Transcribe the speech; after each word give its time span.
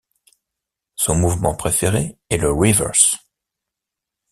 Son 0.95 1.13
mouvement 1.15 1.53
préféré 1.53 2.17
est 2.31 2.37
le 2.37 2.51
reverse. 2.51 3.17